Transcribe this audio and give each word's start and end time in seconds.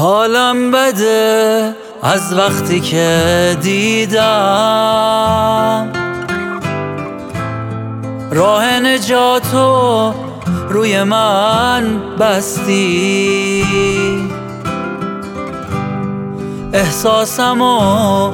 حالم 0.00 0.70
بده 0.70 1.74
از 2.02 2.34
وقتی 2.38 2.80
که 2.80 3.56
دیدم. 3.62 4.22
راه 8.32 8.80
نجاتو 8.80 10.14
روی 10.68 11.02
من 11.02 12.00
بستی. 12.20 13.64
احساسمو 16.72 18.32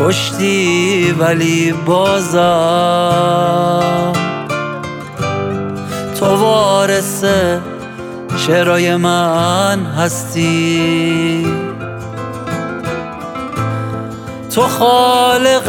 کشتی 0.00 1.14
ولی 1.18 1.72
بازم. 1.86 2.32
تو 6.20 6.26
وارث 6.26 7.24
شعرای 8.46 8.96
من 8.96 9.86
هستی. 9.86 11.46
تو 14.54 14.62
خالق 14.62 15.68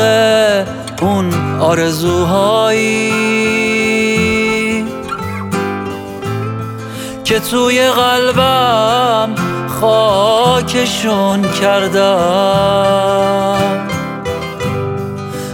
اون 1.02 1.34
آرزوهایی 1.60 3.14
که 7.24 7.40
توی 7.40 7.90
قلبم 7.90 9.36
خاکشون 9.82 11.42
کردم 11.62 12.84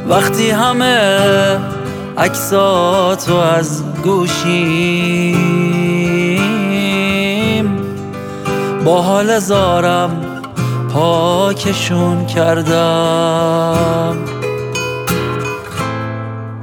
وقتی 0.09 0.51
همه 0.51 1.59
عکساتو 2.17 3.35
از 3.35 3.83
گوشیم 4.03 5.28
با 8.85 9.01
حال 9.01 9.39
زارم 9.39 10.25
پاکشون 10.93 12.25
کردم. 12.25 14.17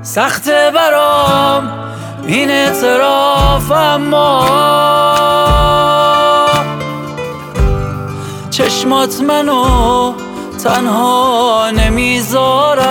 سخته 0.02 0.70
برام 0.74 1.68
این 2.26 2.50
اعتراف 2.50 3.72
اما 3.72 4.46
چشمات 8.50 9.20
منو 9.20 10.12
تنها 10.64 11.70
نمی‌ذارم 11.70 12.86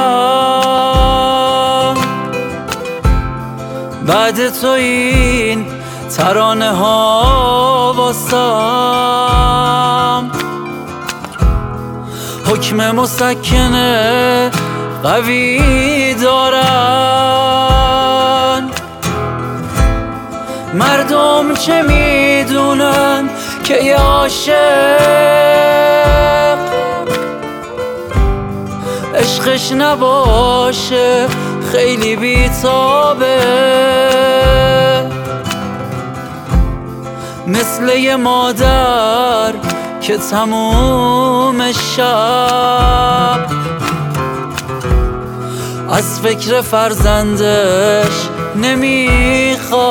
بعد 4.08 4.50
تو 4.62 4.68
این 4.68 5.66
ترانه 6.18 6.72
ها 6.72 7.94
واسم. 7.98 9.16
حکم 12.46 12.92
مسکنه 12.92 14.52
قوی 15.04 16.14
دارن. 16.14 16.66
مردم 20.74 21.54
چه 21.54 21.82
می‌دونن 21.82 23.30
که 23.64 23.84
یه 23.84 23.98
عاشق؟ 23.98 24.56
عشقش 29.16 29.72
نباشه 29.72 31.28
خیلی 31.72 32.16
بیتابه. 32.16 34.05
مثل 37.48 37.90
یه 37.98 38.16
مادر 38.16 39.54
که 40.02 40.18
تموم 40.18 41.72
شب. 41.72 43.46
از 45.92 46.20
فکر 46.20 46.62
فرزندش 46.62 48.30
نمیخوابه. 48.56 49.86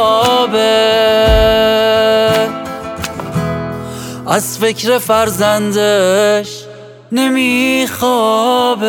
از 4.27 4.59
فکر 4.59 4.99
فرزندش 4.99 6.65
نمیخوابه. 7.13 8.85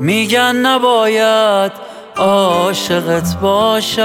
میگن 0.00 0.56
نباید 0.56 1.72
عاشقت 2.16 3.36
باشم. 3.40 4.02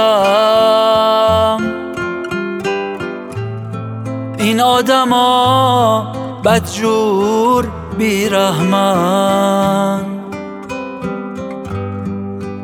این 4.37 4.61
آدما 4.61 6.11
بدجور 6.45 7.67
بیرحمن. 7.97 9.41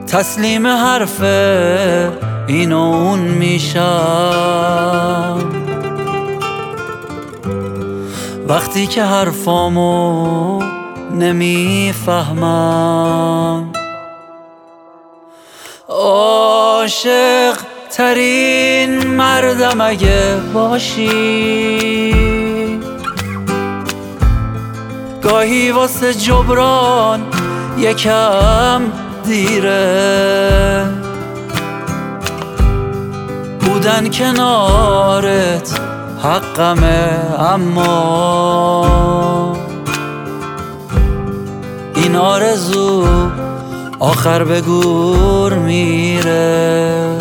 تسلیم 0.07 0.67
حرف 0.67 1.21
این 2.47 2.71
و 2.71 2.77
اون 2.77 3.19
میشم 3.19 3.77
وقتی 8.47 8.87
که 8.87 9.03
حرفامو 9.03 10.76
نمی‌فهمم. 11.11 12.97
عاشق 15.89 17.57
ترین 17.91 19.07
مردم 19.07 19.81
اگه 19.81 20.35
باشی 20.53 22.13
گاهی 25.23 25.71
واسه 25.71 26.13
جبران 26.13 27.21
یکم 27.77 28.81
دیره. 29.23 30.85
بودن 33.59 34.09
کنارت 34.09 35.79
حقمه 36.23 37.09
اما 37.39 38.87
این 42.03 42.15
آرزو 42.15 43.05
آخر 43.99 44.43
به 44.43 44.61
گور 44.61 45.53
میره. 45.53 47.17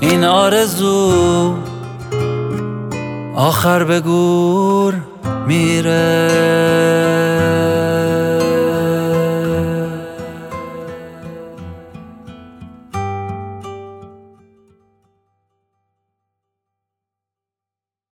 این 0.00 0.24
آرزو 0.24 1.54
آخر 3.34 3.84
به 3.84 4.00
گور 4.00 4.94
میره. 5.46 7.25